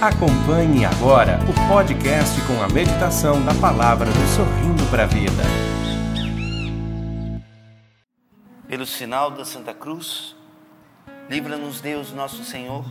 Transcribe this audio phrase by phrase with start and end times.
[0.00, 5.42] Acompanhe agora o podcast com a meditação da palavra do Sorrindo para a Vida.
[8.68, 10.36] Pelo sinal da Santa Cruz,
[11.28, 12.84] livra-nos Deus, nosso Senhor,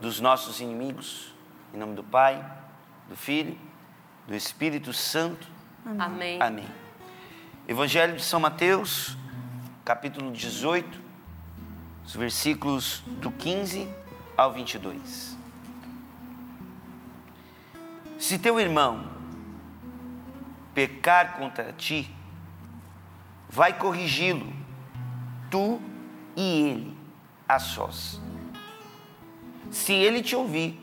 [0.00, 1.32] dos nossos inimigos.
[1.72, 2.44] Em nome do Pai,
[3.08, 3.56] do Filho,
[4.26, 5.46] do Espírito Santo.
[5.86, 6.42] Amém.
[6.42, 6.66] Amém.
[7.68, 9.16] Evangelho de São Mateus,
[9.84, 11.00] capítulo 18,
[12.04, 13.88] os versículos do 15
[14.36, 15.33] ao 22.
[18.18, 19.06] Se teu irmão
[20.74, 22.10] pecar contra ti,
[23.48, 24.52] vai corrigi-lo,
[25.50, 25.80] tu
[26.36, 26.96] e ele,
[27.48, 28.20] a sós.
[29.70, 30.80] Se ele te ouvir,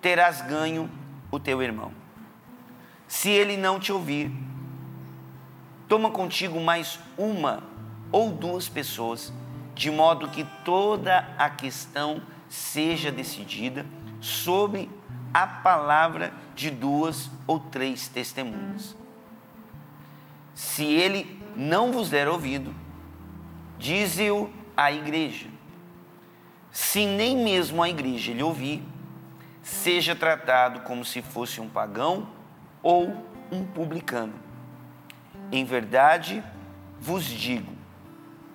[0.00, 0.90] terás ganho
[1.30, 1.92] o teu irmão.
[3.08, 4.32] Se ele não te ouvir,
[5.88, 7.62] toma contigo mais uma
[8.10, 9.32] ou duas pessoas,
[9.74, 13.86] de modo que toda a questão seja decidida
[14.20, 14.88] sobre
[15.36, 18.96] a palavra de duas ou três testemunhas.
[20.54, 22.74] Se ele não vos der ouvido,
[23.78, 25.48] dize-o à igreja.
[26.72, 28.82] Se nem mesmo a igreja lhe ouvir,
[29.62, 32.30] seja tratado como se fosse um pagão
[32.82, 34.32] ou um publicano.
[35.52, 36.42] Em verdade,
[36.98, 37.74] vos digo: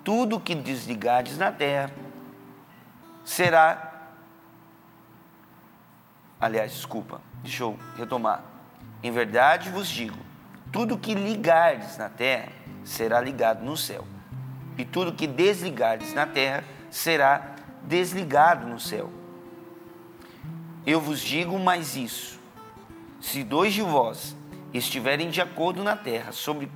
[0.04, 1.92] tudo que desligardes na terra
[3.24, 3.91] será
[6.42, 8.44] Aliás, desculpa, deixa eu retomar.
[9.04, 10.18] Em verdade vos digo:
[10.72, 12.52] tudo que ligardes na terra
[12.84, 14.08] será ligado no céu,
[14.76, 19.12] e tudo que desligardes na terra será desligado no céu.
[20.84, 22.40] Eu vos digo mais isso:
[23.22, 24.36] se dois de vós
[24.74, 26.72] estiverem de acordo na terra sobre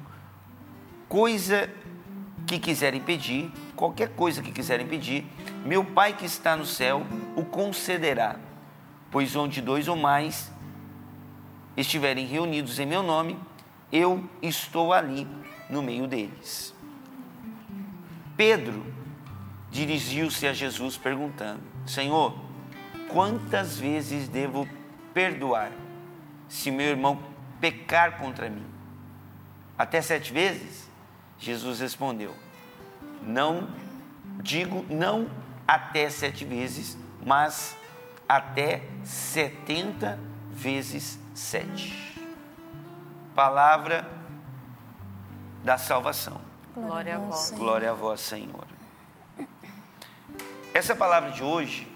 [1.09, 1.67] coisa
[2.45, 5.25] que quiserem pedir, qualquer coisa que quiserem pedir,
[5.65, 7.01] meu Pai que está no céu
[7.35, 8.35] o concederá
[9.15, 10.51] pois onde dois ou mais
[11.77, 13.39] estiverem reunidos em meu nome,
[13.89, 15.25] eu estou ali
[15.69, 16.75] no meio deles.
[18.35, 18.85] Pedro
[19.71, 22.37] dirigiu-se a Jesus perguntando: Senhor,
[23.07, 24.67] quantas vezes devo
[25.13, 25.71] perdoar
[26.49, 27.17] se meu irmão
[27.61, 28.65] pecar contra mim?
[29.77, 30.89] Até sete vezes?
[31.39, 32.35] Jesus respondeu:
[33.21, 33.69] Não
[34.43, 35.29] digo não
[35.65, 37.77] até sete vezes, mas
[38.27, 40.19] até 70
[40.51, 42.15] vezes 7.
[43.35, 44.09] Palavra
[45.63, 46.39] da salvação.
[46.73, 47.51] Glória a vós.
[47.51, 48.65] Glória a vós, Senhor.
[50.73, 51.87] Essa palavra de hoje,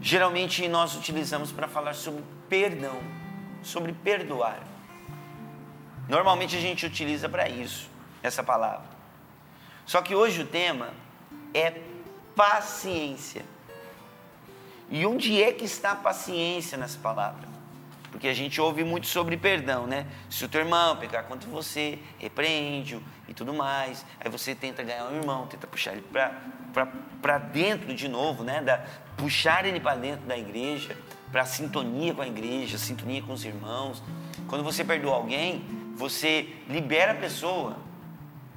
[0.00, 3.00] geralmente nós utilizamos para falar sobre perdão,
[3.62, 4.60] sobre perdoar.
[6.08, 7.88] Normalmente a gente utiliza para isso,
[8.22, 8.86] essa palavra.
[9.86, 10.90] Só que hoje o tema
[11.52, 11.80] é
[12.36, 13.44] paciência.
[14.90, 17.48] E onde é que está a paciência nessa palavra?
[18.10, 20.06] Porque a gente ouve muito sobre perdão, né?
[20.30, 24.06] Se o teu irmão pecar contra você, repreende-o e tudo mais.
[24.20, 26.04] Aí você tenta ganhar o irmão, tenta puxar ele
[27.20, 28.62] para dentro de novo, né?
[28.62, 28.84] Da,
[29.16, 30.96] puxar ele para dentro da igreja,
[31.32, 34.00] para sintonia com a igreja, sintonia com os irmãos.
[34.46, 35.64] Quando você perdoa alguém,
[35.96, 37.76] você libera a pessoa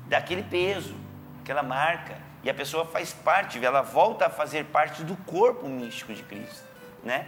[0.07, 0.95] daquele peso,
[1.41, 6.13] aquela marca e a pessoa faz parte, ela volta a fazer parte do corpo místico
[6.13, 6.63] de Cristo,
[7.03, 7.27] né?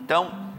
[0.00, 0.54] Então,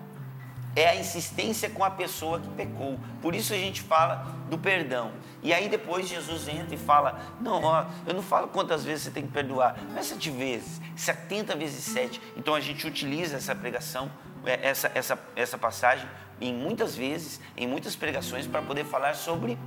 [0.76, 3.00] é a insistência com a pessoa que pecou.
[3.22, 5.14] Por isso a gente fala do perdão.
[5.42, 9.12] E aí depois Jesus entra e fala: Não, ó, eu não falo quantas vezes você
[9.12, 12.22] tem que perdoar, não é sete vezes, setenta vezes sete.
[12.36, 14.12] Então a gente utiliza essa pregação,
[14.46, 16.06] é, essa, essa, essa passagem,
[16.42, 19.58] em muitas vezes, em muitas pregações, para poder falar sobre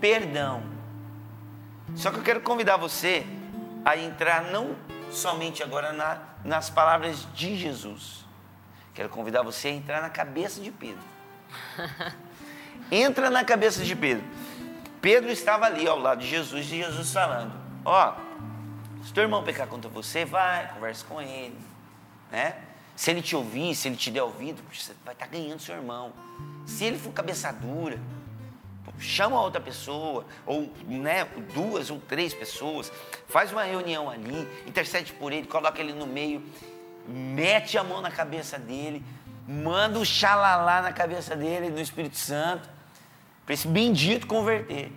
[0.00, 0.60] perdão.
[1.94, 3.24] Só que eu quero convidar você
[3.84, 4.76] a entrar não
[5.10, 8.24] somente agora na, nas palavras de Jesus.
[8.94, 11.02] Quero convidar você a entrar na cabeça de Pedro.
[12.90, 14.24] Entra na cabeça de Pedro.
[15.00, 17.52] Pedro estava ali ao lado de Jesus e Jesus falando:
[17.84, 21.56] Ó, oh, se teu irmão pecar contra você, vai, conversa com ele,
[22.30, 22.56] né?
[22.94, 26.12] Se ele te ouvir, se ele te der ouvido, você vai estar ganhando seu irmão.
[26.66, 27.98] Se ele for cabeça dura,
[28.98, 31.24] chama outra pessoa, ou né,
[31.54, 32.92] duas ou três pessoas,
[33.28, 36.42] faz uma reunião ali, intercede por ele, coloca ele no meio,
[37.08, 39.02] mete a mão na cabeça dele,
[39.46, 42.68] manda o xalalá na cabeça dele, no Espírito Santo,
[43.44, 44.92] para esse bendito converter.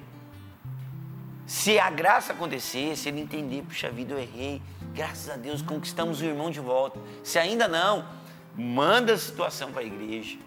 [1.45, 4.61] Se a graça acontecer, se ele entender, puxa vida, eu errei,
[4.93, 6.99] graças a Deus conquistamos o irmão de volta.
[7.23, 8.07] Se ainda não,
[8.55, 10.37] manda a situação para a igreja.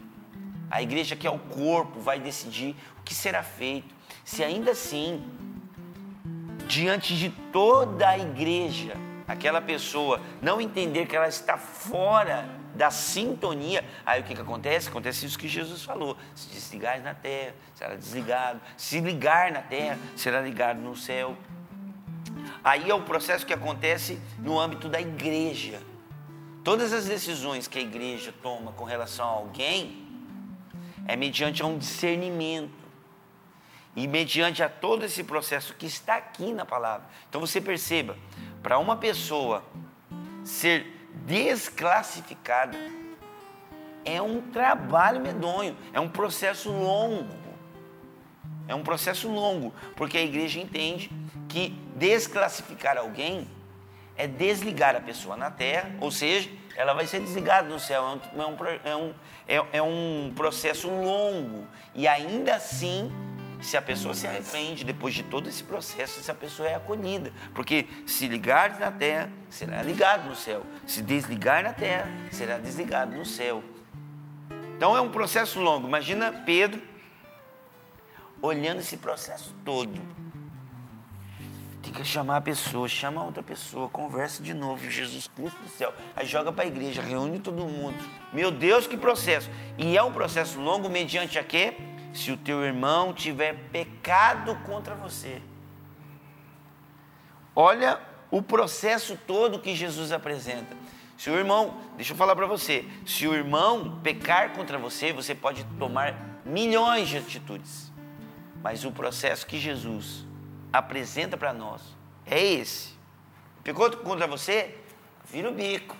[0.70, 2.74] A igreja que é o corpo vai decidir
[3.06, 3.94] que será feito.
[4.24, 5.24] Se ainda assim,
[6.66, 8.94] diante de toda a igreja,
[9.26, 12.44] aquela pessoa não entender que ela está fora
[12.74, 14.88] da sintonia, aí o que, que acontece?
[14.88, 19.98] Acontece isso que Jesus falou: se desligar na terra, será desligado, se ligar na terra,
[20.16, 21.36] será ligado no céu.
[22.62, 25.80] Aí é o processo que acontece no âmbito da igreja.
[26.64, 30.04] Todas as decisões que a igreja toma com relação a alguém
[31.06, 32.85] é mediante um discernimento
[33.96, 37.06] e mediante a todo esse processo que está aqui na palavra.
[37.28, 38.16] Então você perceba,
[38.62, 39.64] para uma pessoa
[40.44, 42.76] ser desclassificada
[44.04, 47.34] é um trabalho medonho, é um processo longo.
[48.68, 51.10] É um processo longo, porque a igreja entende
[51.48, 53.48] que desclassificar alguém
[54.16, 58.02] é desligar a pessoa na terra, ou seja, ela vai ser desligada no céu.
[58.34, 59.14] É um, é um,
[59.46, 61.66] é, é um processo longo.
[61.94, 63.10] E ainda assim
[63.60, 67.32] se a pessoa se arrepende depois de todo esse processo, se a pessoa é acolhida.
[67.54, 70.62] Porque se ligar na terra, será ligado no céu.
[70.86, 73.62] Se desligar na terra, será desligado no céu.
[74.76, 75.88] Então é um processo longo.
[75.88, 76.82] Imagina Pedro
[78.42, 79.98] olhando esse processo todo.
[81.82, 85.94] Tem que chamar a pessoa, chama outra pessoa, conversa de novo, Jesus Cristo do céu.
[86.16, 87.96] Aí joga para a igreja, reúne todo mundo.
[88.32, 89.48] Meu Deus, que processo!
[89.78, 91.74] E é um processo longo mediante a quê?
[92.16, 95.40] Se o teu irmão tiver pecado contra você.
[97.54, 100.76] Olha o processo todo que Jesus apresenta.
[101.16, 105.34] Se o irmão, deixa eu falar para você, se o irmão pecar contra você, você
[105.34, 106.14] pode tomar
[106.44, 107.90] milhões de atitudes.
[108.62, 110.24] Mas o processo que Jesus
[110.72, 111.80] apresenta para nós
[112.26, 112.94] é esse.
[113.64, 114.76] Pecou contra você?
[115.24, 115.96] Vira o bico.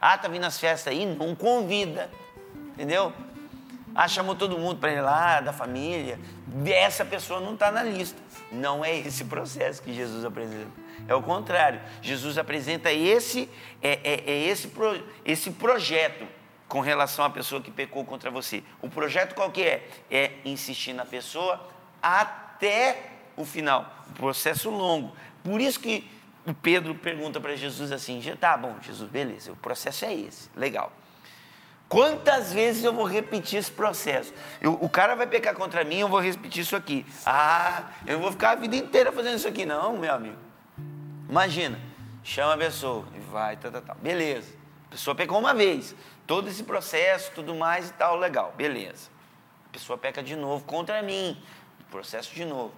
[0.00, 1.04] Ah, tá vindo as festas aí?
[1.04, 2.10] Não convida.
[2.68, 3.12] Entendeu?
[3.94, 6.18] Ah, chamou todo mundo para ir lá, da família.
[6.66, 8.20] Essa pessoa não está na lista.
[8.50, 10.70] Não é esse processo que Jesus apresenta.
[11.08, 11.80] É o contrário.
[12.00, 13.48] Jesus apresenta esse,
[13.82, 16.26] é, é, é esse, pro, esse projeto
[16.68, 18.62] com relação à pessoa que pecou contra você.
[18.80, 19.86] O projeto qual que é?
[20.10, 21.60] É insistir na pessoa
[22.02, 23.92] até o final.
[24.10, 25.14] Um processo longo.
[25.44, 26.10] Por isso que
[26.46, 30.92] o Pedro pergunta para Jesus assim: tá bom, Jesus, beleza, o processo é esse, legal.
[31.92, 34.32] Quantas vezes eu vou repetir esse processo?
[34.62, 37.04] Eu, o cara vai pecar contra mim, eu vou repetir isso aqui.
[37.26, 39.66] Ah, eu vou ficar a vida inteira fazendo isso aqui.
[39.66, 40.38] Não, meu amigo.
[41.28, 41.78] Imagina,
[42.24, 43.94] chama a pessoa e vai, tá, tá, tá.
[43.96, 44.54] Beleza.
[44.86, 45.94] A pessoa pecou uma vez.
[46.26, 48.54] Todo esse processo, tudo mais e tal, legal.
[48.56, 49.10] Beleza.
[49.66, 51.36] A pessoa peca de novo contra mim.
[51.90, 52.72] Processo de novo.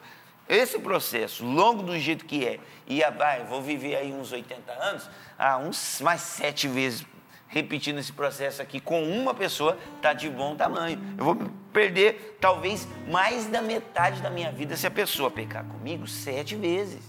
[0.49, 5.09] Esse processo, longo do jeito que é, e vai, vou viver aí uns 80 anos,
[5.39, 7.07] ah, uns mais sete vezes
[7.55, 11.01] repetindo esse processo aqui com uma pessoa, está de bom tamanho.
[11.17, 11.37] Eu vou
[11.73, 17.01] perder talvez mais da metade da minha vida se a pessoa pecar comigo sete vezes.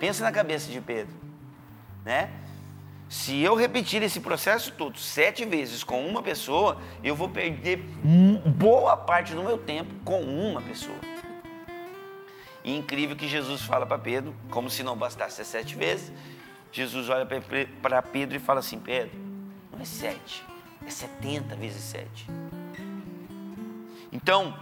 [0.00, 1.14] Pensa na cabeça de Pedro,
[2.04, 2.28] né?
[3.08, 7.76] Se eu repetir esse processo todo sete vezes com uma pessoa, eu vou perder
[8.56, 10.96] boa parte do meu tempo com uma pessoa.
[12.64, 16.10] E incrível que Jesus fala para Pedro, como se não bastasse as sete vezes,
[16.72, 17.26] Jesus olha
[17.82, 19.16] para Pedro e fala assim: Pedro,
[19.70, 20.42] não é sete,
[20.86, 22.26] é setenta vezes sete.
[24.10, 24.58] Então,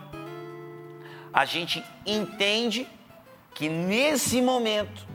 [1.32, 2.86] a gente entende
[3.54, 5.06] que nesse momento,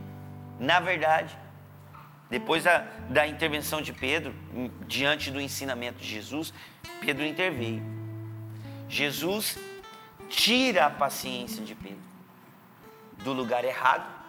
[0.58, 1.38] na verdade,
[2.30, 4.34] depois da, da intervenção de Pedro,
[4.88, 6.54] diante do ensinamento de Jesus,
[7.02, 7.84] Pedro interveio.
[8.88, 9.58] Jesus
[10.30, 12.04] tira a paciência de Pedro
[13.24, 14.25] do lugar errado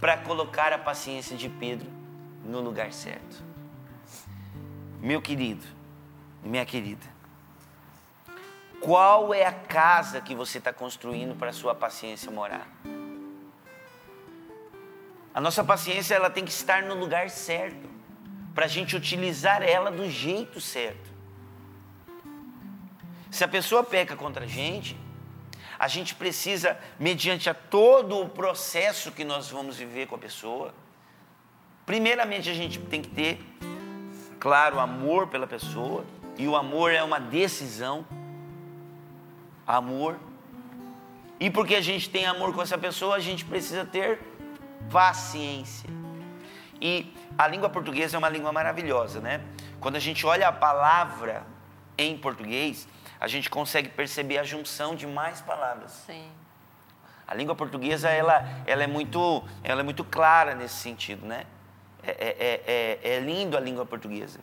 [0.00, 1.90] para colocar a paciência de Pedro
[2.44, 3.44] no lugar certo.
[5.00, 5.64] Meu querido,
[6.42, 7.06] minha querida,
[8.80, 12.66] qual é a casa que você está construindo para a sua paciência morar?
[15.34, 17.88] A nossa paciência ela tem que estar no lugar certo,
[18.54, 21.08] para a gente utilizar ela do jeito certo.
[23.30, 24.98] Se a pessoa peca contra a gente,
[25.80, 30.74] a gente precisa, mediante a todo o processo que nós vamos viver com a pessoa,
[31.86, 33.40] primeiramente a gente tem que ter,
[34.38, 36.04] claro, amor pela pessoa,
[36.36, 38.04] e o amor é uma decisão.
[39.66, 40.18] Amor.
[41.38, 44.20] E porque a gente tem amor com essa pessoa, a gente precisa ter
[44.92, 45.88] paciência.
[46.78, 49.40] E a língua portuguesa é uma língua maravilhosa, né?
[49.80, 51.46] Quando a gente olha a palavra
[51.96, 52.86] em português,
[53.20, 55.90] a gente consegue perceber a junção de mais palavras.
[56.06, 56.26] Sim.
[57.28, 61.44] A língua portuguesa ela, ela, é, muito, ela é muito clara nesse sentido, né?
[62.02, 64.40] É, é, é, é lindo a língua portuguesa.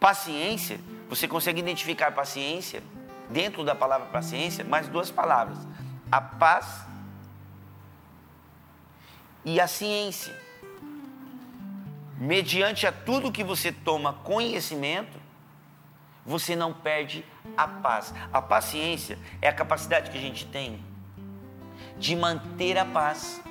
[0.00, 2.82] Paciência, você consegue identificar paciência
[3.28, 5.58] dentro da palavra paciência, mais duas palavras:
[6.10, 6.86] a paz
[9.44, 10.34] e a ciência.
[12.16, 15.19] Mediante a tudo que você toma conhecimento,
[16.30, 17.24] você não perde
[17.56, 18.14] a paz.
[18.32, 20.80] A paciência é a capacidade que a gente tem
[21.98, 23.42] de manter a paz,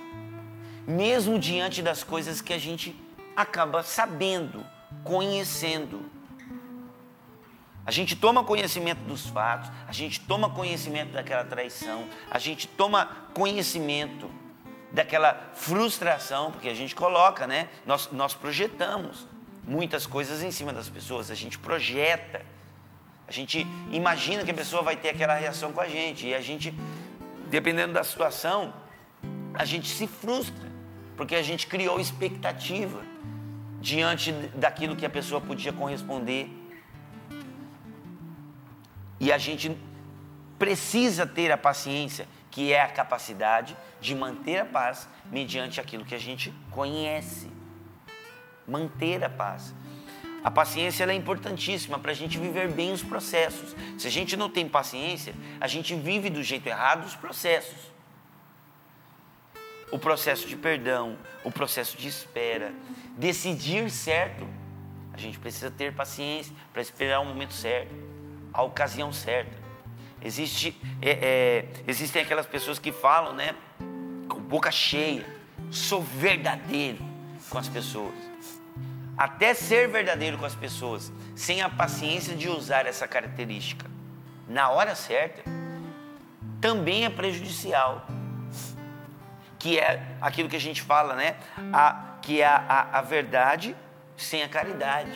[0.87, 2.95] mesmo diante das coisas que a gente
[3.35, 4.65] acaba sabendo,
[5.03, 6.09] conhecendo.
[7.85, 13.05] A gente toma conhecimento dos fatos, a gente toma conhecimento daquela traição, a gente toma
[13.33, 14.31] conhecimento
[14.91, 17.67] daquela frustração, porque a gente coloca, né?
[17.85, 19.27] Nós, nós projetamos
[19.63, 22.43] muitas coisas em cima das pessoas, a gente projeta,
[23.29, 26.41] a gente imagina que a pessoa vai ter aquela reação com a gente, e a
[26.41, 26.73] gente
[27.47, 28.73] dependendo da situação,
[29.53, 30.67] a gente se frustra,
[31.15, 33.03] porque a gente criou expectativa
[33.79, 36.49] diante daquilo que a pessoa podia corresponder.
[39.19, 39.77] E a gente
[40.57, 46.15] precisa ter a paciência, que é a capacidade de manter a paz mediante aquilo que
[46.15, 47.47] a gente conhece.
[48.67, 49.73] Manter a paz.
[50.43, 53.75] A paciência é importantíssima para a gente viver bem os processos.
[53.97, 57.77] Se a gente não tem paciência, a gente vive do jeito errado os processos.
[59.91, 62.71] O processo de perdão, o processo de espera,
[63.17, 64.47] decidir certo.
[65.13, 67.93] A gente precisa ter paciência para esperar o momento certo,
[68.53, 69.57] a ocasião certa.
[70.21, 73.55] Existe, é, é, existem aquelas pessoas que falam, né,
[74.29, 75.25] com boca cheia,
[75.71, 76.99] sou verdadeiro
[77.49, 78.29] com as pessoas
[79.19, 83.85] até ser verdadeiro com as pessoas, sem a paciência de usar essa característica
[84.47, 85.43] na hora certa,
[86.61, 88.07] também é prejudicial.
[89.59, 91.35] Que é aquilo que a gente fala, né?
[91.73, 93.75] A, que é a, a, a verdade
[94.15, 95.11] sem a caridade.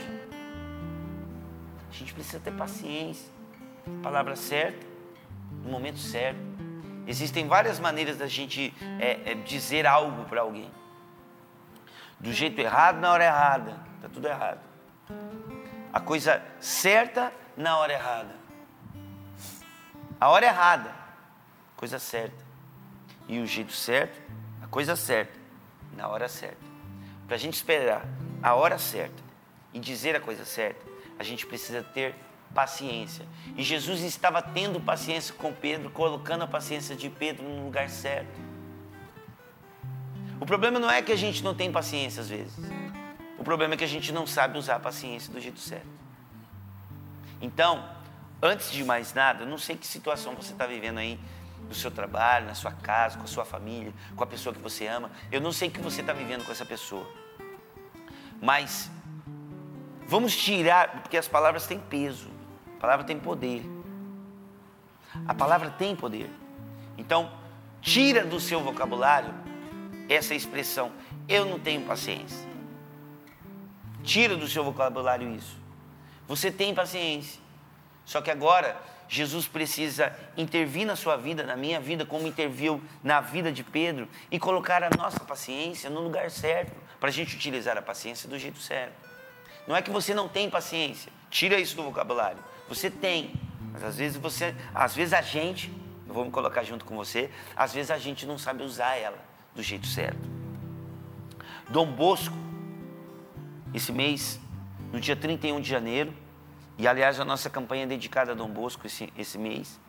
[1.90, 3.32] A gente precisa ter paciência,
[4.02, 4.86] palavra certa,
[5.64, 6.42] no momento certo.
[7.08, 10.70] Existem várias maneiras da gente é, é, dizer algo para alguém.
[12.20, 14.60] Do jeito errado, na hora errada Está tudo errado.
[15.94, 18.36] A coisa certa na hora errada.
[20.20, 20.94] A hora errada,
[21.78, 22.44] coisa certa.
[23.30, 24.20] E o jeito certo,
[24.62, 25.32] a coisa certa,
[25.96, 26.58] na hora certa.
[27.26, 28.06] Para a gente esperar
[28.42, 29.24] a hora certa
[29.74, 30.86] e dizer a coisa certa,
[31.18, 32.14] a gente precisa ter
[32.54, 33.26] paciência.
[33.56, 38.38] E Jesus estava tendo paciência com Pedro, colocando a paciência de Pedro no lugar certo.
[40.42, 42.54] O problema não é que a gente não tem paciência às vezes.
[43.44, 45.86] O problema é que a gente não sabe usar a paciência do jeito certo.
[47.42, 47.84] Então,
[48.42, 51.20] antes de mais nada, não sei que situação você está vivendo aí
[51.68, 54.88] no seu trabalho, na sua casa, com a sua família, com a pessoa que você
[54.88, 55.12] ama.
[55.30, 57.06] Eu não sei o que você está vivendo com essa pessoa.
[58.42, 58.90] Mas
[60.08, 62.30] vamos tirar, porque as palavras têm peso,
[62.78, 63.70] a palavra tem poder.
[65.28, 66.32] A palavra tem poder.
[66.98, 67.30] Então,
[67.82, 69.34] tira do seu vocabulário
[70.08, 70.94] essa expressão,
[71.28, 72.53] eu não tenho paciência.
[74.04, 75.58] Tira do seu vocabulário isso.
[76.28, 77.42] Você tem paciência.
[78.06, 83.22] Só que agora Jesus precisa intervir na sua vida, na minha vida, como interviu na
[83.22, 87.78] vida de Pedro, e colocar a nossa paciência no lugar certo, para a gente utilizar
[87.78, 88.94] a paciência do jeito certo.
[89.68, 92.40] Não é que você não tem paciência, tira isso do vocabulário.
[92.68, 93.34] Você tem,
[93.72, 95.72] mas às vezes você, às vezes a gente,
[96.08, 99.18] eu vou me colocar junto com você, às vezes a gente não sabe usar ela
[99.54, 100.28] do jeito certo.
[101.70, 102.36] Dom Bosco,
[103.74, 104.40] esse mês,
[104.92, 106.14] no dia 31 de janeiro,
[106.78, 109.80] e aliás a nossa campanha é dedicada a Dom Bosco esse, esse mês.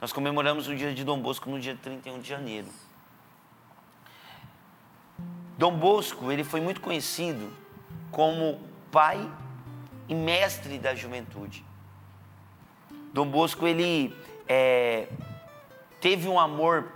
[0.00, 2.68] Nós comemoramos o dia de Dom Bosco no dia 31 de janeiro.
[5.58, 7.52] Dom Bosco, ele foi muito conhecido
[8.10, 9.30] como pai
[10.08, 11.64] e mestre da juventude.
[13.12, 14.16] Dom Bosco, ele
[14.48, 15.08] é,
[16.00, 16.90] teve um amor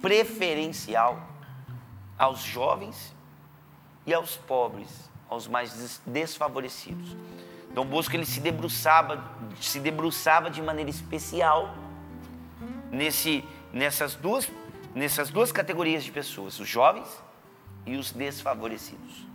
[0.00, 1.20] preferencial
[2.18, 3.15] aos jovens
[4.06, 4.88] e aos pobres,
[5.28, 7.16] aos mais desfavorecidos.
[7.74, 9.22] Dom Bosco ele se debruçava,
[9.60, 11.74] se debruçava de maneira especial
[12.90, 14.48] nesse, nessas, duas,
[14.94, 17.08] nessas duas categorias de pessoas, os jovens
[17.84, 19.26] e os desfavorecidos.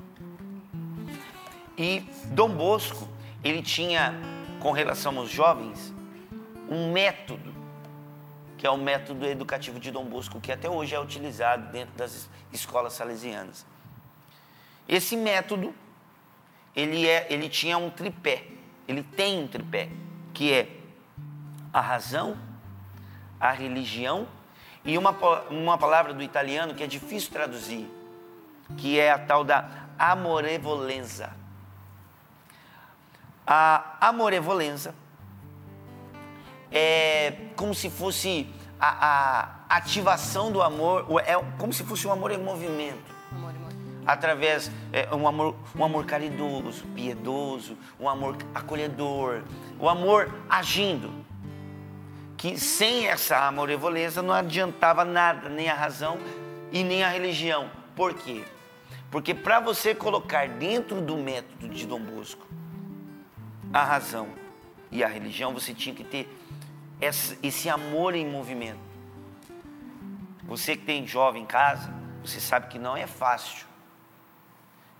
[1.77, 3.07] E Dom Bosco,
[3.43, 4.13] ele tinha,
[4.59, 5.93] com relação aos jovens,
[6.69, 7.51] um método,
[8.57, 12.29] que é o método educativo de Dom Bosco, que até hoje é utilizado dentro das
[12.53, 13.65] escolas salesianas.
[14.87, 15.73] Esse método,
[16.75, 18.45] ele, é, ele tinha um tripé,
[18.87, 19.89] ele tem um tripé,
[20.33, 20.69] que é
[21.73, 22.37] a razão,
[23.39, 24.27] a religião
[24.83, 25.11] e uma,
[25.49, 27.89] uma palavra do italiano que é difícil traduzir,
[28.77, 31.31] que é a tal da amorevolenza.
[33.45, 34.95] A amorevolenza
[36.71, 38.47] é como se fosse
[38.79, 43.20] a, a ativação do amor é como se fosse um amor em movimento.
[44.05, 49.43] Através é, um amor, um amor caridoso, piedoso, um amor acolhedor,
[49.79, 51.11] o amor agindo.
[52.35, 56.17] Que sem essa amorovoleza não adiantava nada, nem a razão
[56.71, 57.69] e nem a religião.
[57.95, 58.43] Por quê?
[59.11, 62.47] Porque para você colocar dentro do método de Dom Bosco
[63.71, 64.29] a razão
[64.89, 66.27] e a religião, você tinha que ter
[67.43, 68.79] esse amor em movimento.
[70.43, 71.93] Você que tem jovem em casa,
[72.23, 73.70] você sabe que não é fácil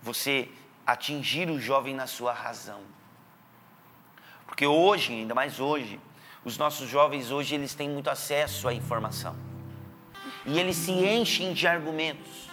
[0.02, 0.48] você
[0.86, 2.80] atingir o jovem na sua razão.
[4.46, 6.00] Porque hoje, ainda mais hoje,
[6.44, 9.36] os nossos jovens hoje eles têm muito acesso à informação.
[10.44, 12.50] E eles se enchem de argumentos.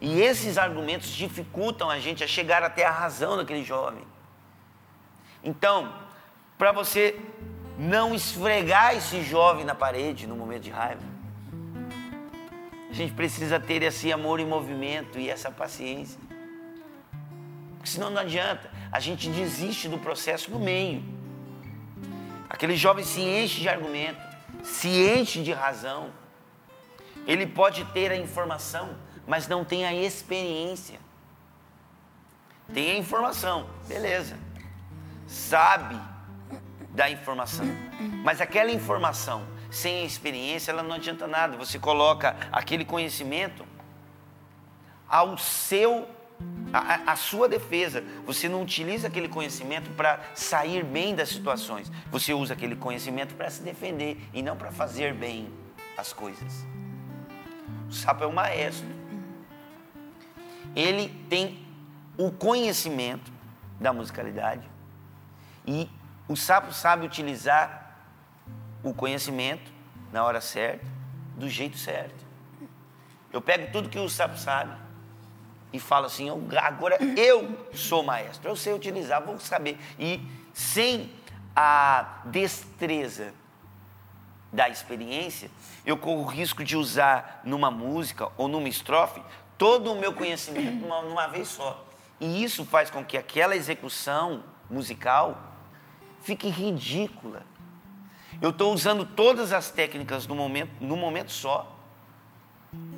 [0.00, 4.04] E esses argumentos dificultam a gente a chegar até a razão daquele jovem.
[5.42, 5.94] Então,
[6.58, 7.18] para você
[7.78, 11.02] não esfregar esse jovem na parede no momento de raiva,
[12.94, 16.16] a gente precisa ter esse amor em movimento e essa paciência.
[17.72, 21.02] Porque senão não adianta, a gente desiste do processo no meio.
[22.48, 24.22] Aquele jovem se enche de argumento,
[24.62, 26.12] se enche de razão.
[27.26, 28.96] Ele pode ter a informação,
[29.26, 31.00] mas não tem a experiência.
[32.72, 34.38] Tem a informação, beleza.
[35.26, 36.00] Sabe
[36.90, 37.66] da informação.
[38.22, 41.56] Mas aquela informação, sem experiência, ela não adianta nada.
[41.56, 43.66] Você coloca aquele conhecimento
[45.08, 46.08] ao seu
[46.72, 48.02] a, a, sua defesa.
[48.26, 51.90] Você não utiliza aquele conhecimento para sair bem das situações.
[52.10, 55.48] Você usa aquele conhecimento para se defender e não para fazer bem
[55.96, 56.64] as coisas.
[57.88, 58.86] O sapo é o maestro.
[60.74, 61.64] Ele tem
[62.16, 63.32] o conhecimento
[63.80, 64.68] da musicalidade
[65.66, 65.88] e
[66.28, 67.83] o sapo sabe utilizar
[68.84, 69.72] o conhecimento
[70.12, 70.86] na hora certa,
[71.36, 72.24] do jeito certo.
[73.32, 74.72] Eu pego tudo que o sapo sabe
[75.72, 79.76] e falo assim: agora eu sou maestro, eu sei utilizar, vou saber.
[79.98, 80.20] E
[80.52, 81.10] sem
[81.56, 83.34] a destreza
[84.52, 85.50] da experiência,
[85.84, 89.20] eu corro o risco de usar numa música ou numa estrofe
[89.58, 91.84] todo o meu conhecimento numa, numa vez só.
[92.20, 95.36] E isso faz com que aquela execução musical
[96.22, 97.42] fique ridícula.
[98.40, 101.70] Eu estou usando todas as técnicas no momento, no momento só.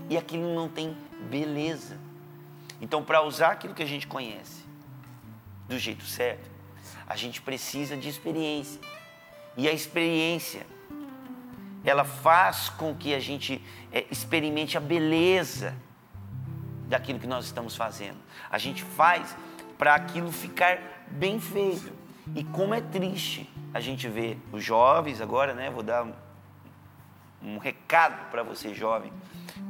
[0.09, 0.96] E aquilo não tem
[1.31, 1.99] beleza.
[2.81, 4.64] Então, para usar aquilo que a gente conhece
[5.68, 6.49] do jeito certo,
[7.07, 8.81] a gente precisa de experiência.
[9.57, 10.66] E a experiência,
[11.85, 15.75] ela faz com que a gente é, experimente a beleza
[16.88, 18.18] daquilo que nós estamos fazendo.
[18.51, 19.37] A gente faz
[19.79, 21.92] para aquilo ficar bem feito.
[22.35, 25.70] E como é triste a gente ver os jovens agora, né?
[25.70, 26.06] Vou dar
[27.42, 29.12] um recado para você, jovem.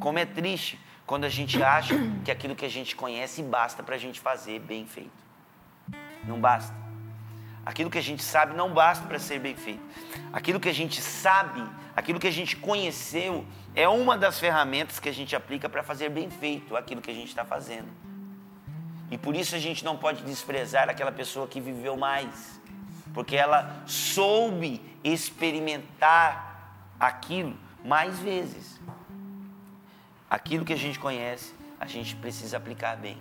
[0.01, 3.95] Como é triste quando a gente acha que aquilo que a gente conhece basta para
[3.95, 5.11] a gente fazer bem feito.
[6.25, 6.75] Não basta.
[7.65, 9.83] Aquilo que a gente sabe não basta para ser bem feito.
[10.33, 11.63] Aquilo que a gente sabe,
[11.95, 16.09] aquilo que a gente conheceu, é uma das ferramentas que a gente aplica para fazer
[16.09, 17.89] bem feito aquilo que a gente está fazendo.
[19.11, 22.61] E por isso a gente não pode desprezar aquela pessoa que viveu mais,
[23.17, 28.79] porque ela soube experimentar aquilo mais vezes.
[30.29, 33.17] Aquilo que a gente conhece, a gente precisa aplicar bem.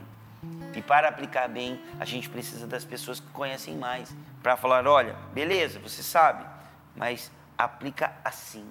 [0.76, 5.16] E para aplicar bem, a gente precisa das pessoas que conhecem mais, para falar, olha,
[5.34, 6.46] beleza, você sabe,
[6.94, 8.68] mas aplica assim.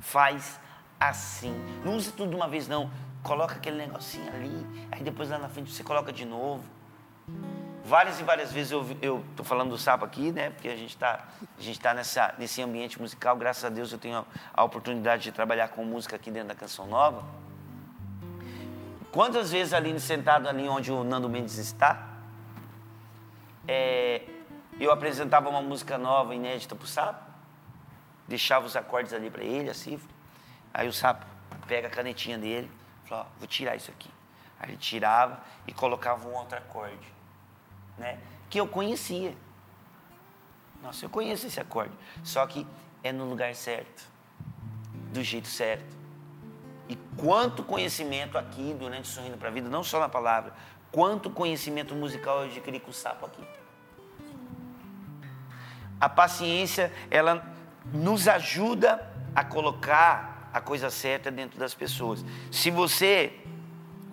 [0.00, 0.60] Faz
[1.00, 1.52] assim.
[1.84, 2.88] Não use tudo de uma vez não
[3.24, 6.62] coloca aquele negocinho ali, aí depois lá na frente você coloca de novo.
[7.88, 10.50] Várias e várias vezes eu eu tô falando do sapo aqui, né?
[10.50, 11.24] Porque a gente está
[11.58, 11.94] a gente tá
[12.36, 13.34] nesse ambiente musical.
[13.34, 16.54] Graças a Deus eu tenho a, a oportunidade de trabalhar com música aqui dentro da
[16.54, 17.24] Canção Nova.
[19.10, 22.08] Quantas vezes ali sentado ali onde o Nando Mendes está,
[23.66, 24.20] é,
[24.78, 27.24] eu apresentava uma música nova, inédita para o sapo,
[28.28, 29.98] deixava os acordes ali para ele, assim,
[30.74, 31.24] aí o sapo
[31.66, 32.70] pega a canetinha dele,
[33.06, 34.10] Falou, ó, vou tirar isso aqui.
[34.60, 37.17] Aí ele tirava e colocava um outro acorde,
[37.98, 38.18] né?
[38.48, 39.34] Que eu conhecia.
[40.82, 41.92] Nossa, eu conheço esse acorde.
[42.22, 42.66] Só que
[43.02, 44.06] é no lugar certo,
[45.12, 45.96] do jeito certo.
[46.88, 50.54] E quanto conhecimento aqui durante Sorrindo para a Vida, não só na palavra,
[50.90, 53.42] quanto conhecimento musical eu adquiri com o sapo aqui.
[56.00, 57.44] A paciência, ela
[57.92, 62.24] nos ajuda a colocar a coisa certa dentro das pessoas.
[62.50, 63.38] Se você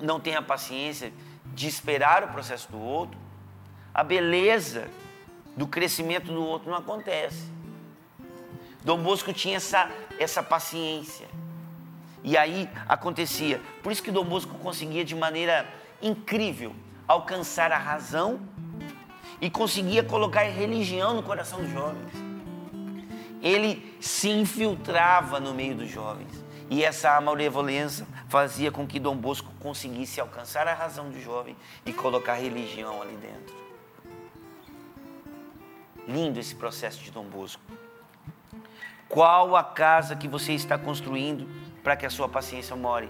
[0.01, 1.13] não tem a paciência
[1.53, 3.17] de esperar o processo do outro,
[3.95, 4.89] a beleza
[5.55, 7.45] do crescimento do outro não acontece.
[8.83, 11.25] Dom Bosco tinha essa, essa paciência.
[12.21, 13.61] E aí acontecia.
[13.81, 15.65] Por isso que Dom Bosco conseguia de maneira
[16.01, 16.75] incrível
[17.07, 18.41] alcançar a razão
[19.39, 22.11] e conseguia colocar religião no coração dos jovens.
[23.41, 26.43] Ele se infiltrava no meio dos jovens.
[26.69, 31.55] E essa amaurevolência fazia com que Dom Bosco conseguisse alcançar a razão do jovem
[31.85, 33.64] e colocar religião ali dentro.
[36.07, 37.61] Lindo esse processo de Dom Bosco.
[39.07, 41.47] Qual a casa que você está construindo
[41.83, 43.09] para que a sua paciência more?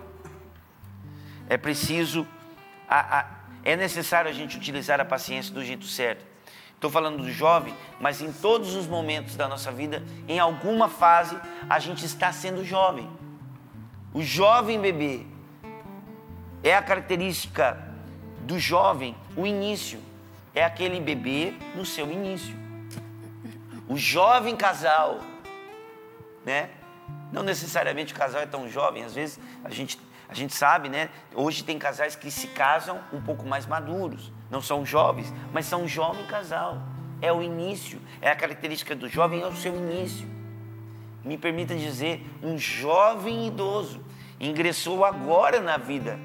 [1.49, 2.27] É preciso,
[2.87, 3.25] a, a,
[3.63, 6.25] é necessário a gente utilizar a paciência do jeito certo.
[6.73, 11.37] Estou falando do jovem, mas em todos os momentos da nossa vida, em alguma fase,
[11.69, 13.09] a gente está sendo jovem.
[14.13, 15.25] O jovem bebê
[16.63, 17.77] é a característica
[18.41, 19.99] do jovem, o início.
[20.53, 22.64] É aquele bebê no seu início.
[23.87, 25.19] O jovem casal,
[26.43, 26.69] né?
[27.31, 31.09] Não necessariamente o casal é tão jovem, às vezes a gente, a gente sabe, né?
[31.33, 35.87] Hoje tem casais que se casam um pouco mais maduros, não são jovens, mas são
[35.87, 36.81] jovem casal.
[37.21, 40.27] É o início, é a característica do jovem, é o seu início.
[41.23, 44.03] Me permita dizer, um jovem idoso
[44.39, 46.19] ingressou agora na vida,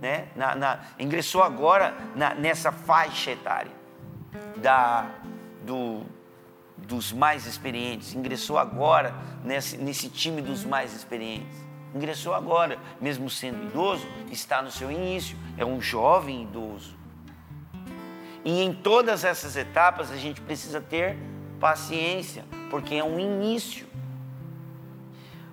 [0.00, 0.28] né?
[0.34, 3.72] Na, na, ingressou agora na, nessa faixa etária
[4.56, 5.10] da,
[5.62, 6.02] do,
[6.86, 11.64] dos mais experientes, ingressou agora nesse, nesse time dos mais experientes.
[11.94, 16.94] Ingressou agora, mesmo sendo idoso, está no seu início, é um jovem idoso.
[18.44, 21.16] E em todas essas etapas a gente precisa ter
[21.60, 23.86] paciência, porque é um início.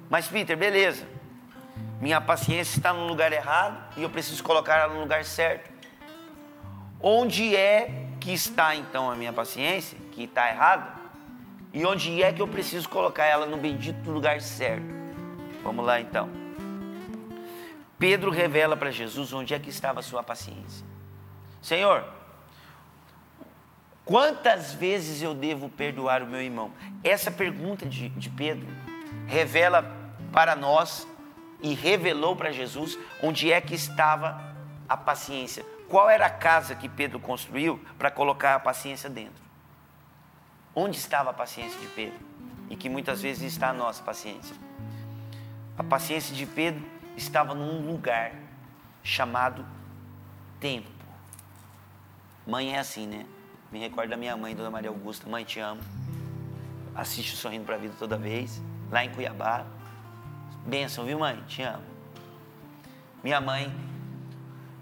[0.09, 1.07] Mas, Peter, beleza,
[2.01, 5.71] minha paciência está no lugar errado e eu preciso colocar ela no lugar certo.
[6.99, 11.00] Onde é que está então a minha paciência, que está errada?
[11.73, 14.85] E onde é que eu preciso colocar ela no bendito lugar certo?
[15.63, 16.29] Vamos lá então.
[17.97, 20.85] Pedro revela para Jesus onde é que estava a sua paciência.
[21.61, 22.03] Senhor,
[24.03, 26.71] quantas vezes eu devo perdoar o meu irmão?
[27.03, 28.67] Essa pergunta de, de Pedro
[29.27, 29.95] revela
[30.33, 31.07] para nós
[31.61, 34.55] e revelou para Jesus onde é que estava
[34.89, 35.63] a paciência.
[35.87, 39.50] Qual era a casa que Pedro construiu para colocar a paciência dentro?
[40.73, 42.19] Onde estava a paciência de Pedro?
[42.69, 44.55] E que muitas vezes está a nossa paciência.
[45.77, 46.83] A paciência de Pedro
[47.17, 48.33] estava num lugar
[49.03, 49.65] chamado
[50.59, 50.89] tempo.
[52.45, 53.25] Mãe é assim, né?
[53.71, 55.29] Me recordo da minha mãe, Dona Maria Augusta.
[55.29, 55.81] Mãe, te amo.
[56.95, 58.61] Assiste o Sorrindo para a Vida toda vez.
[58.89, 59.65] Lá em Cuiabá.
[60.65, 61.41] Benção, viu, mãe?
[61.47, 61.83] Te amo.
[63.23, 63.73] Minha mãe.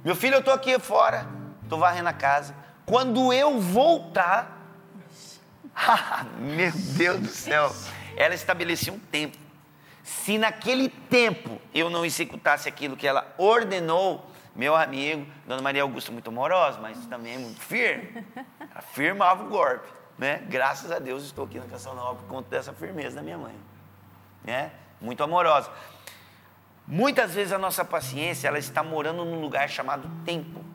[0.04, 1.28] Meu filho, eu tô aqui fora.
[1.68, 2.56] Tô varrendo a casa.
[2.86, 4.59] Quando eu voltar,
[6.38, 7.74] Meu Deus do céu.
[8.16, 9.38] Ela estabelecia um tempo.
[10.04, 16.12] Se naquele tempo eu não executasse aquilo que ela ordenou, meu amigo, Dona Maria Augusta,
[16.12, 18.26] muito amorosa, mas também muito firme,
[18.74, 19.88] afirmava o golpe.
[20.18, 20.44] Né?
[20.50, 23.56] Graças a Deus estou aqui na Canção Nova por conta dessa firmeza da minha mãe.
[24.44, 24.72] Né?
[25.00, 25.70] Muito amorosa.
[26.86, 30.66] Muitas vezes a nossa paciência ela está morando num lugar chamado tempo.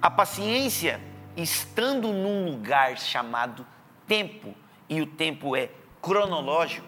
[0.00, 1.00] A paciência
[1.36, 3.66] estando num lugar chamado
[4.06, 4.54] tempo,
[4.88, 5.70] e o tempo é
[6.00, 6.86] cronológico,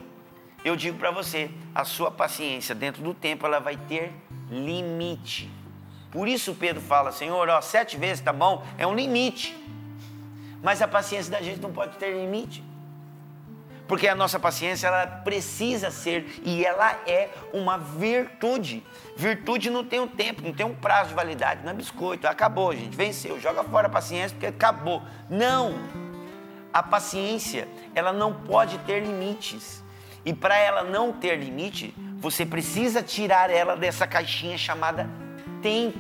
[0.65, 4.13] eu digo para você, a sua paciência dentro do tempo ela vai ter
[4.51, 5.51] limite.
[6.11, 9.57] Por isso Pedro fala, Senhor, ó, sete vezes tá bom, é um limite.
[10.63, 12.63] Mas a paciência da gente não pode ter limite.
[13.89, 18.85] Porque a nossa paciência ela precisa ser e ela é uma virtude.
[19.17, 22.29] Virtude não tem um tempo, não tem um prazo de validade, não é biscoito.
[22.29, 25.03] Acabou, gente, venceu, joga fora a paciência porque acabou.
[25.31, 25.75] Não.
[26.71, 29.83] A paciência, ela não pode ter limites.
[30.23, 35.09] E para ela não ter limite, você precisa tirar ela dessa caixinha chamada
[35.63, 35.99] tempo.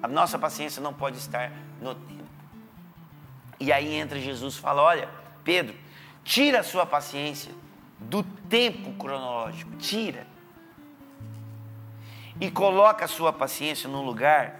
[0.00, 2.22] A nossa paciência não pode estar no tempo.
[3.58, 5.08] E aí entra Jesus e fala: Olha,
[5.42, 5.74] Pedro,
[6.24, 7.52] Tira a sua paciência
[7.98, 10.26] do tempo cronológico, tira.
[12.40, 14.58] E coloca a sua paciência num lugar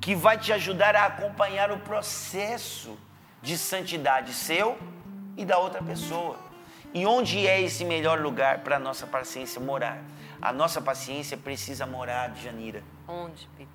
[0.00, 2.98] que vai te ajudar a acompanhar o processo
[3.42, 4.78] de santidade seu
[5.36, 6.38] e da outra pessoa.
[6.94, 10.02] E onde é esse melhor lugar para a nossa paciência morar?
[10.40, 12.82] A nossa paciência precisa morar, Janira.
[13.06, 13.68] Onde, Peter?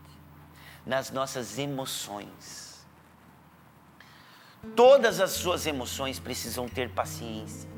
[0.86, 2.62] Nas nossas emoções.
[4.76, 7.69] Todas as suas emoções precisam ter paciência.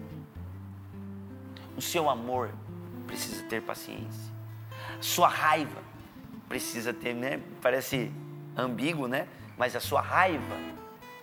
[1.75, 2.51] O seu amor
[3.05, 4.33] precisa ter paciência.
[5.01, 5.83] Sua raiva
[6.47, 7.41] precisa ter, né?
[7.61, 8.11] Parece
[8.55, 9.27] ambíguo, né?
[9.57, 10.55] Mas a sua raiva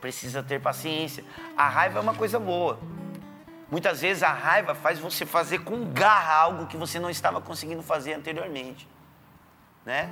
[0.00, 1.24] precisa ter paciência.
[1.56, 2.78] A raiva é uma coisa boa.
[3.70, 7.82] Muitas vezes a raiva faz você fazer com garra algo que você não estava conseguindo
[7.82, 8.86] fazer anteriormente.
[9.86, 10.10] Né?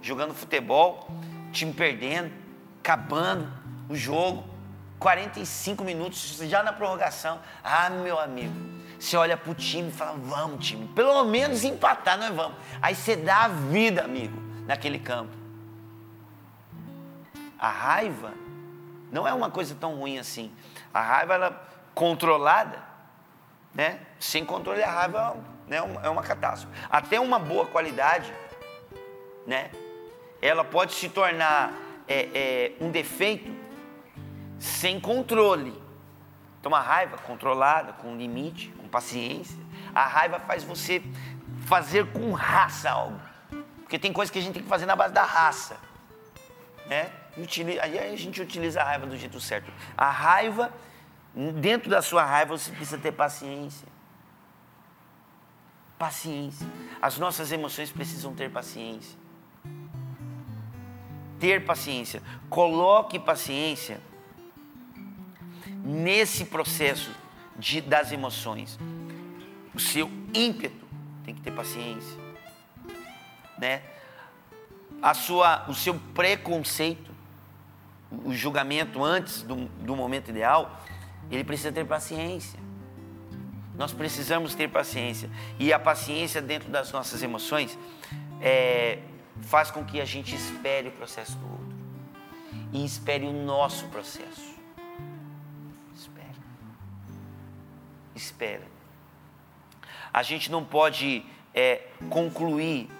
[0.00, 1.08] Jogando futebol,
[1.50, 2.30] time perdendo,
[2.78, 3.48] acabando
[3.88, 4.51] o jogo,
[5.02, 7.40] 45 minutos já na prorrogação.
[7.62, 8.54] Ah, meu amigo,
[8.98, 12.56] você olha pro time e fala: "Vamos, time, pelo menos empatar nós vamos".
[12.80, 15.32] Aí você dá a vida, amigo, naquele campo.
[17.58, 18.32] A raiva
[19.10, 20.52] não é uma coisa tão ruim assim.
[20.94, 22.78] A raiva, ela controlada,
[23.74, 23.98] né?
[24.20, 25.36] Sem controle, a raiva
[25.66, 26.74] né, é uma catástrofe.
[26.88, 28.32] Até uma boa qualidade,
[29.46, 29.70] né?
[30.40, 31.72] Ela pode se tornar
[32.06, 33.61] é, é, um defeito
[34.62, 35.74] sem controle.
[36.60, 39.58] Então, a raiva controlada, com limite, com paciência,
[39.92, 41.02] a raiva faz você
[41.66, 43.20] fazer com raça algo.
[43.80, 45.76] Porque tem coisas que a gente tem que fazer na base da raça,
[46.86, 47.10] né?
[47.82, 49.72] Aí a gente utiliza a raiva do jeito certo.
[49.96, 50.72] A raiva,
[51.34, 53.88] dentro da sua raiva, você precisa ter paciência.
[55.98, 56.66] Paciência.
[57.00, 59.18] As nossas emoções precisam ter paciência.
[61.40, 62.22] Ter paciência.
[62.48, 64.00] Coloque paciência
[65.82, 67.10] nesse processo
[67.56, 68.78] de, das emoções.
[69.74, 70.86] O seu ímpeto
[71.24, 72.18] tem que ter paciência.
[73.58, 73.82] Né?
[75.00, 77.12] A sua, o seu preconceito
[78.24, 80.80] o julgamento antes do, do momento ideal,
[81.30, 82.60] ele precisa ter paciência.
[83.76, 85.30] Nós precisamos ter paciência.
[85.58, 87.78] E a paciência dentro das nossas emoções
[88.40, 88.98] é,
[89.40, 91.72] faz com que a gente espere o processo do outro.
[92.72, 94.51] E espere o nosso processo.
[98.14, 98.66] Espera.
[100.12, 102.90] A gente não pode é, concluir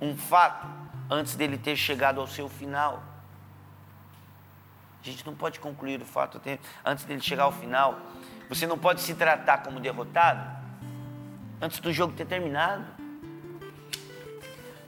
[0.00, 0.66] um fato
[1.10, 3.02] antes dele ter chegado ao seu final.
[5.02, 6.40] A gente não pode concluir o fato
[6.84, 8.00] antes dele chegar ao final.
[8.48, 10.64] Você não pode se tratar como derrotado
[11.60, 12.84] antes do jogo ter terminado.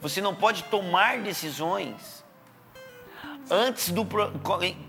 [0.01, 2.25] Você não pode tomar decisões
[3.51, 4.07] antes do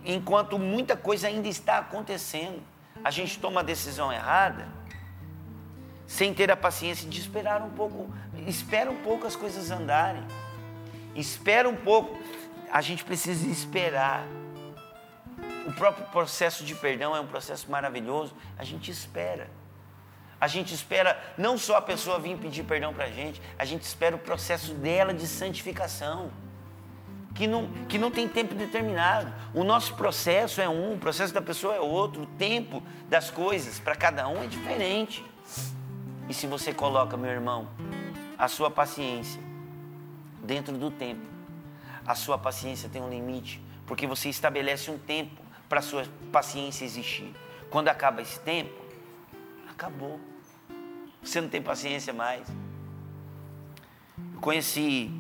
[0.06, 2.62] enquanto muita coisa ainda está acontecendo.
[3.04, 4.68] A gente toma a decisão errada
[6.06, 8.14] sem ter a paciência de esperar um pouco,
[8.46, 10.24] espera um pouco as coisas andarem.
[11.16, 12.18] Espera um pouco.
[12.72, 14.26] A gente precisa esperar
[15.68, 18.34] o próprio processo de perdão é um processo maravilhoso.
[18.58, 19.50] A gente espera.
[20.40, 23.82] A gente espera não só a pessoa vir pedir perdão para a gente, a gente
[23.82, 26.32] espera o processo dela de santificação,
[27.38, 29.32] que não, que não tem tempo determinado.
[29.54, 33.80] O nosso processo é um, o processo da pessoa é outro, o tempo das coisas
[33.80, 35.24] para cada um é diferente.
[36.28, 37.68] E se você coloca, meu irmão,
[38.38, 39.40] a sua paciência
[40.44, 41.22] dentro do tempo,
[42.06, 46.86] a sua paciência tem um limite, porque você estabelece um tempo para a sua paciência
[46.86, 47.32] existir.
[47.70, 48.74] Quando acaba esse tempo,
[49.70, 50.20] acabou.
[51.22, 52.48] Você não tem paciência mais.
[54.34, 55.12] Eu conheci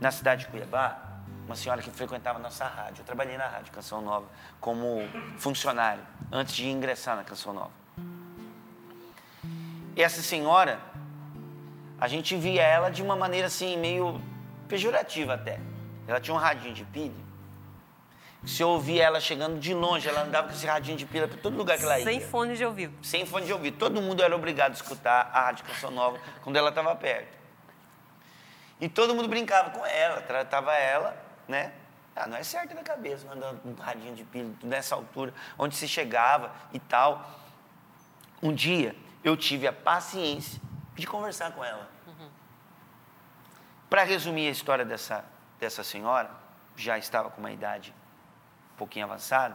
[0.00, 1.03] na cidade de Cuiabá
[1.46, 3.02] uma senhora que frequentava a nossa rádio.
[3.02, 4.26] Eu trabalhei na rádio Canção Nova
[4.60, 5.02] como
[5.38, 6.02] funcionário
[6.32, 7.72] antes de ingressar na Canção Nova.
[9.96, 10.80] E essa senhora,
[12.00, 14.20] a gente via ela de uma maneira assim meio
[14.68, 15.60] pejorativa até.
[16.06, 17.24] Ela tinha um radinho de pilha
[18.46, 21.38] se eu ouvia ela chegando de longe, ela andava com esse radinho de pila para
[21.38, 22.04] todo lugar que ela ia.
[22.04, 22.94] Sem fone de ouvido.
[23.02, 23.78] Sem fone de ouvido.
[23.78, 27.34] Todo mundo era obrigado a escutar a Rádio Canção Nova quando ela estava perto.
[28.80, 31.16] E todo mundo brincava com ela, tratava ela,
[31.48, 31.72] né?
[32.16, 35.74] Ah, não é certo na cabeça, andando com um radinho de pila nessa altura, onde
[35.74, 37.28] se chegava e tal.
[38.42, 40.60] Um dia eu tive a paciência
[40.94, 41.88] de conversar com ela.
[42.06, 42.28] Uhum.
[43.90, 45.24] Para resumir a história dessa,
[45.58, 46.30] dessa senhora,
[46.76, 47.92] já estava com uma idade
[48.74, 49.54] um pouquinho avançado,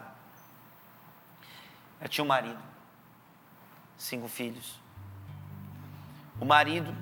[2.00, 2.60] ela tinha um marido,
[3.98, 4.80] cinco filhos.
[6.40, 6.96] O marido,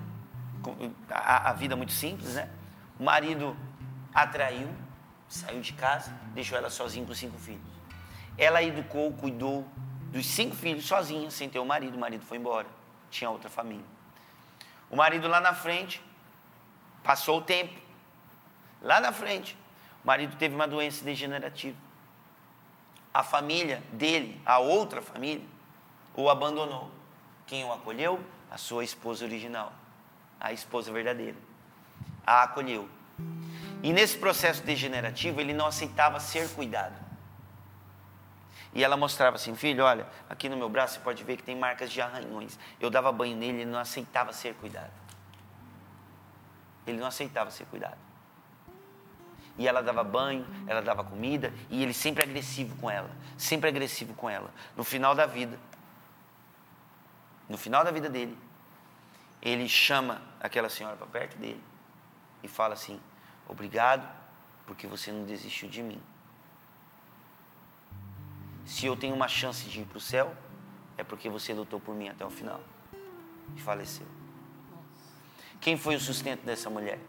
[1.10, 2.50] a, a vida muito simples, né?
[3.00, 3.56] O marido
[4.22, 4.70] atraiu,
[5.30, 7.62] saiu de casa, deixou ela sozinha com cinco filhos.
[8.38, 9.68] Ela educou, cuidou
[10.12, 11.96] dos cinco filhos sozinha, sem ter o marido.
[11.96, 12.68] O marido foi embora,
[13.10, 13.86] tinha outra família.
[14.90, 16.02] O marido lá na frente,
[17.04, 17.80] passou o tempo.
[18.82, 19.58] Lá na frente,
[20.04, 21.88] o marido teve uma doença degenerativa
[23.18, 25.44] a família dele, a outra família,
[26.14, 26.92] o abandonou.
[27.48, 28.24] Quem o acolheu?
[28.52, 29.74] A sua esposa original,
[30.40, 31.36] a esposa verdadeira.
[32.24, 32.88] A acolheu.
[33.84, 36.96] E nesse processo degenerativo, ele não aceitava ser cuidado.
[38.74, 41.56] E ela mostrava assim, filho, olha, aqui no meu braço você pode ver que tem
[41.56, 42.60] marcas de arranhões.
[42.80, 44.92] Eu dava banho nele, ele não aceitava ser cuidado.
[46.86, 47.98] Ele não aceitava ser cuidado.
[49.58, 54.14] e ela dava banho, ela dava comida, e ele sempre agressivo com ela, sempre agressivo
[54.14, 54.52] com ela.
[54.76, 55.58] No final da vida,
[57.50, 58.38] no final da vida dele,
[59.42, 61.64] ele chama aquela senhora para perto dele
[62.44, 63.00] e fala assim:
[63.48, 64.08] Obrigado,
[64.66, 66.02] porque você não desistiu de mim.
[68.66, 70.36] Se eu tenho uma chance de ir para o céu,
[70.98, 72.60] é porque você lutou por mim até o final
[73.56, 74.06] e faleceu.
[75.62, 77.00] Quem foi o sustento dessa mulher?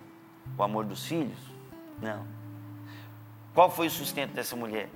[0.57, 1.39] O amor dos filhos?
[2.01, 2.27] Não.
[3.55, 4.89] Qual foi o sustento dessa mulher?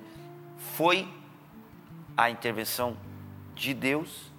[0.75, 1.07] Foi
[2.15, 2.95] a intervenção
[3.53, 4.31] de Deus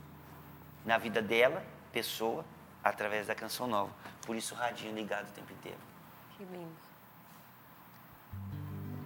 [0.84, 1.62] na vida dela,
[1.92, 2.44] pessoa,
[2.82, 3.92] através da canção nova.
[4.26, 5.78] Por isso o radinho ligado o tempo inteiro.
[6.36, 6.83] Que lindo.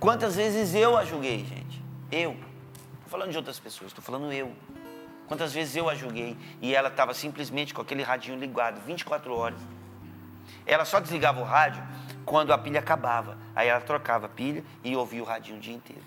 [0.01, 1.83] Quantas vezes eu a julguei, gente?
[2.11, 2.33] Eu.
[2.33, 4.53] Estou falando de outras pessoas, estou falando eu.
[5.27, 9.61] Quantas vezes eu a julguei e ela estava simplesmente com aquele radinho ligado 24 horas.
[10.65, 11.83] Ela só desligava o rádio
[12.25, 13.37] quando a pilha acabava.
[13.57, 16.03] Aí ela trocava a pilha e ouvia o radinho o dia inteiro.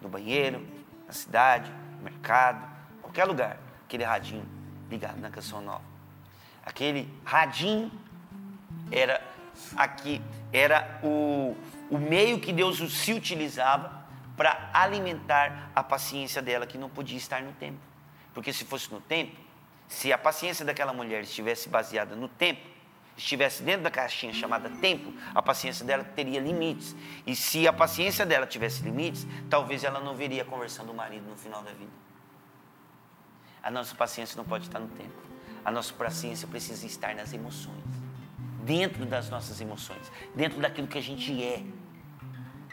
[0.00, 0.66] No banheiro,
[1.06, 2.68] na cidade, no mercado,
[3.00, 3.56] qualquer lugar.
[3.86, 4.44] Aquele radinho
[4.90, 5.84] ligado na canção nova.
[6.64, 7.90] Aquele radinho
[8.90, 9.22] era
[9.76, 10.20] aqui,
[10.52, 11.56] era o,
[11.90, 14.02] o meio que Deus se utilizava
[14.36, 17.78] para alimentar a paciência dela, que não podia estar no tempo.
[18.34, 19.36] Porque se fosse no tempo,
[19.88, 22.72] se a paciência daquela mulher estivesse baseada no tempo,
[23.16, 26.96] estivesse dentro da caixinha chamada tempo, a paciência dela teria limites.
[27.26, 31.36] E se a paciência dela tivesse limites, talvez ela não veria conversando o marido no
[31.36, 31.92] final da vida.
[33.62, 35.12] A nossa paciência não pode estar no tempo.
[35.64, 38.01] A nossa paciência precisa estar nas emoções.
[38.62, 41.62] Dentro das nossas emoções, dentro daquilo que a gente é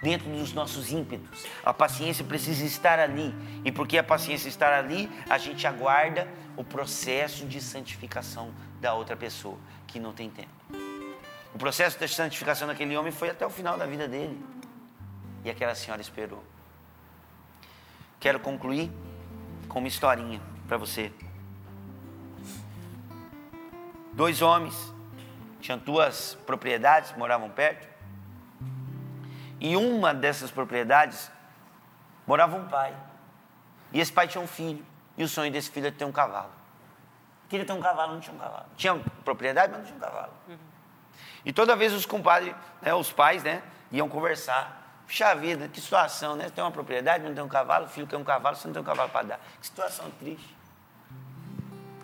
[0.02, 1.46] dentro dos nossos ímpetos.
[1.64, 3.34] A paciência precisa estar ali.
[3.64, 9.16] E porque a paciência está ali, a gente aguarda o processo de santificação da outra
[9.16, 10.50] pessoa, que não tem tempo.
[11.54, 14.40] O processo de santificação daquele homem foi até o final da vida dele.
[15.44, 16.44] E aquela senhora esperou.
[18.20, 18.92] Quero concluir
[19.68, 21.12] com uma historinha para você.
[24.14, 24.76] Dois homens
[25.60, 27.88] tinham duas propriedades, moravam perto.
[29.60, 31.30] E uma dessas propriedades
[32.26, 32.96] morava um pai.
[33.92, 34.86] E esse pai tinha um filho.
[35.18, 36.52] E o sonho desse filho era ter um cavalo.
[37.50, 38.66] Queria ter um cavalo, não tinha um cavalo.
[38.78, 40.32] Tinha propriedade, mas não tinha um cavalo.
[40.48, 40.58] Uhum.
[41.44, 44.78] E toda vez os compadres, né, os pais, né, iam conversar.
[45.08, 46.46] Puxa vida, que situação, né?
[46.46, 48.74] Você tem uma propriedade, não tem um cavalo, o filho quer um cavalo, você não
[48.74, 49.40] tem um cavalo para dar.
[49.60, 50.56] Que situação triste.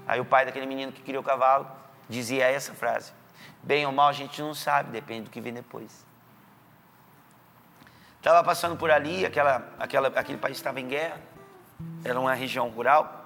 [0.07, 1.67] Aí o pai daquele menino que queria o cavalo
[2.09, 3.13] dizia essa frase:
[3.65, 6.05] Bem ou mal a gente não sabe, depende do que vem depois.
[8.17, 11.19] Estava passando por ali, aquela, aquela, aquele país estava em guerra,
[12.03, 13.25] era uma região rural.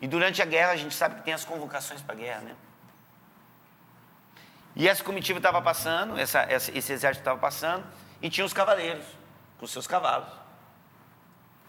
[0.00, 2.56] E durante a guerra a gente sabe que tem as convocações para a guerra, né?
[4.74, 7.82] E essa comitiva estava passando, essa, essa, esse exército estava passando,
[8.20, 9.06] e tinha os cavaleiros,
[9.58, 10.28] com seus cavalos.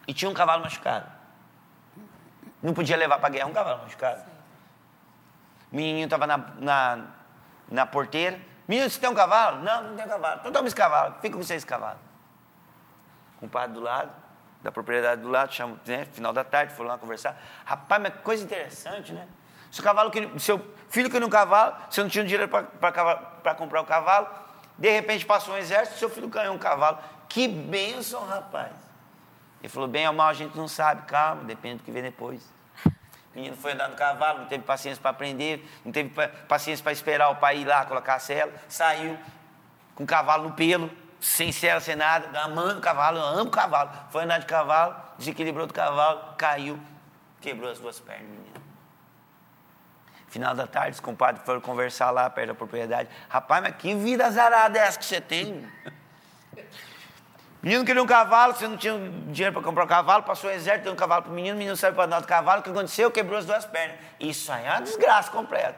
[0.05, 1.09] E tinha um cavalo machucado.
[2.61, 4.23] Não podia levar para a guerra um cavalo machucado.
[5.71, 7.05] O menininho estava na, na,
[7.69, 8.39] na porteira.
[8.67, 9.63] Menino, você tem um cavalo?
[9.63, 10.39] Não, não tem cavalo.
[10.39, 11.99] Então toma esse cavalo, fica com vocês esse cavalo
[13.39, 14.11] compadre do lado,
[14.61, 17.39] da propriedade do lado, chama, né, final da tarde, foram lá conversar.
[17.65, 19.27] Rapaz, mas coisa interessante, né?
[19.71, 23.85] Seu cavalo que, seu filho queria um cavalo, você não tinha dinheiro para comprar o
[23.85, 24.27] cavalo,
[24.77, 26.99] de repente passou um exército, seu filho ganhou um cavalo.
[27.27, 28.71] Que bênção, rapaz.
[29.61, 32.41] Ele falou, bem ou mal a gente não sabe, calma, depende do que vem depois.
[33.37, 36.09] Menino foi andar no cavalo, não teve paciência para aprender, não teve
[36.47, 39.15] paciência para esperar o pai ir lá colocar a cela, saiu
[39.93, 40.89] com o cavalo no pelo,
[41.21, 43.91] sem cela, sem nada, amando o cavalo, eu amo o cavalo.
[44.09, 46.79] Foi andar de cavalo, desequilibrou do cavalo, caiu,
[47.39, 48.59] quebrou as duas pernas, menino.
[50.29, 53.07] Final da tarde, os compadres foram conversar lá perto da propriedade.
[53.29, 55.63] Rapaz, mas que vida azarada é essa que você tem?
[57.61, 58.93] Menino queria um cavalo, você não tinha
[59.31, 61.57] dinheiro para comprar um cavalo, passou o exército, deu um cavalo para o menino, o
[61.57, 63.09] menino saiu para andar do cavalo, o que aconteceu?
[63.09, 63.97] Quebrou as duas pernas.
[64.19, 65.77] Isso aí é uma desgraça completa.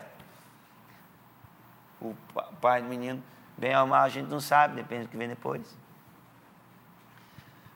[2.01, 2.15] O
[2.61, 3.23] pai do menino
[3.59, 5.61] Bem ou mal, a gente não sabe, depende do que vem depois.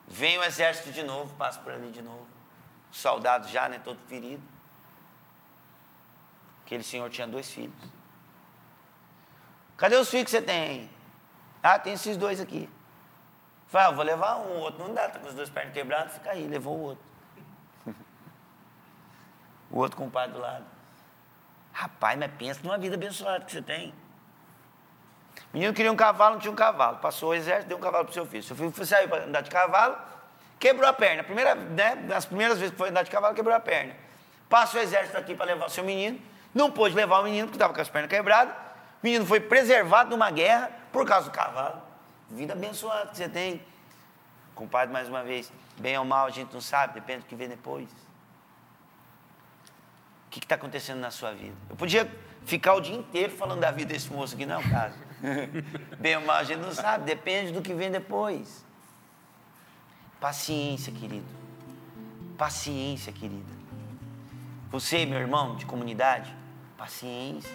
[0.08, 2.26] Vem o exército de novo, passa por ali de novo.
[2.90, 4.42] O soldado já, né, todo ferido.
[6.66, 7.76] Aquele senhor tinha dois filhos.
[9.76, 10.90] Cadê os filhos que você tem?
[11.62, 12.70] Ah, tem esses dois aqui.
[13.74, 16.14] Falei, ah, vou levar um, o outro não dá, tá com os dois pernas quebrados,
[16.14, 17.04] fica aí, levou o outro.
[19.72, 20.64] o outro com o pai do lado.
[21.72, 23.92] Rapaz, mas pensa numa vida abençoada que você tem.
[25.52, 27.00] O menino queria um cavalo, não tinha um cavalo.
[27.00, 28.44] Passou o exército, deu um cavalo para o seu filho.
[28.44, 29.98] Seu filho saiu para andar de cavalo,
[30.60, 31.24] quebrou a perna.
[31.24, 33.96] Primeira, né, nas primeiras vezes que foi andar de cavalo, quebrou a perna.
[34.48, 36.22] Passa o exército aqui para levar o seu menino.
[36.54, 38.54] Não pôde levar o menino, porque estava com as pernas quebradas.
[38.54, 41.93] O menino foi preservado numa guerra por causa do cavalo.
[42.32, 43.62] Vida abençoada que você tem.
[44.56, 47.50] Compadre, mais uma vez, bem ou mal a gente não sabe, depende do que vem
[47.50, 47.90] depois.
[50.28, 51.56] O que está acontecendo na sua vida?
[51.70, 52.10] Eu podia
[52.46, 54.96] ficar o dia inteiro falando da vida desse moço aqui, não é o caso.
[56.00, 58.64] bem ou mal a gente não sabe, depende do que vem depois.
[60.20, 61.26] Paciência, querido.
[62.38, 63.52] Paciência, querida.
[64.72, 66.34] Você, meu irmão de comunidade,
[66.78, 67.52] paciência.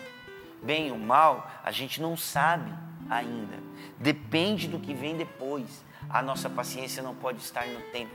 [0.62, 2.72] Bem ou mal, a gente não sabe
[3.08, 3.58] ainda.
[3.98, 5.84] Depende do que vem depois.
[6.08, 8.14] A nossa paciência não pode estar no tempo.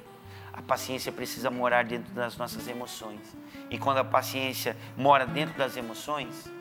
[0.52, 3.22] A paciência precisa morar dentro das nossas emoções.
[3.70, 6.52] E quando a paciência mora dentro das emoções,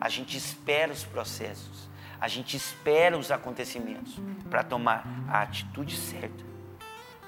[0.00, 1.88] a gente espera os processos,
[2.20, 4.14] a gente espera os acontecimentos
[4.48, 6.44] para tomar a atitude certa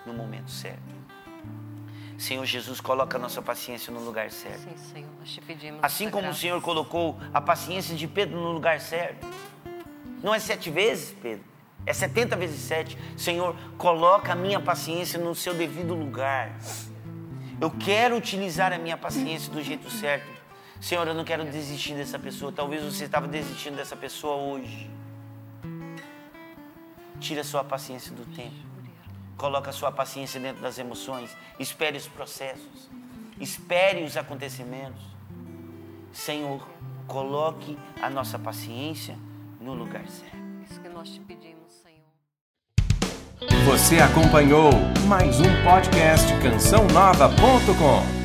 [0.06, 0.98] no momento certo.
[2.16, 4.62] Senhor Jesus, coloca a nossa paciência no lugar certo.
[4.62, 5.78] Sim, Senhor, nós te pedimos.
[5.82, 6.36] Assim como graça.
[6.36, 9.24] o Senhor colocou a paciência de Pedro no lugar certo.
[10.22, 11.44] Não é sete vezes, Pedro.
[11.86, 12.98] É setenta vezes sete.
[13.16, 16.52] Senhor, coloca a minha paciência no seu devido lugar.
[17.60, 20.28] Eu quero utilizar a minha paciência do jeito certo.
[20.80, 22.52] Senhor, eu não quero desistir dessa pessoa.
[22.52, 24.88] Talvez você estava desistindo dessa pessoa hoje.
[27.18, 28.54] Tira a sua paciência do tempo.
[29.36, 31.36] Coloca a sua paciência dentro das emoções.
[31.58, 32.88] Espere os processos.
[33.40, 35.02] Espere os acontecimentos.
[36.12, 36.66] Senhor,
[37.06, 39.16] coloque a nossa paciência
[39.68, 40.36] no lugar certo.
[40.64, 42.06] Isso que nós te pedimos, Senhor.
[43.66, 44.70] Você acompanhou
[45.06, 48.17] mais um podcast cançãonova.com.